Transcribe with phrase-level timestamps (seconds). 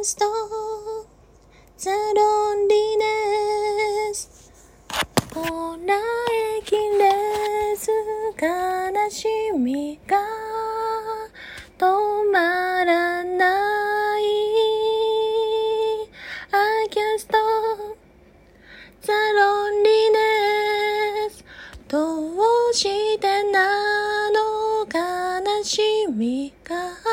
[0.00, 0.30] can't stop
[1.78, 4.16] the loneliness
[5.34, 5.94] こら
[6.56, 7.90] えきれず
[8.40, 8.48] 悲
[9.10, 9.28] し
[9.58, 10.16] みが
[11.76, 11.84] 止
[12.32, 14.22] まらない
[16.50, 17.36] I can't stop
[19.02, 21.44] the loneliness
[21.88, 22.30] ど
[22.70, 27.09] うしてなの悲しみが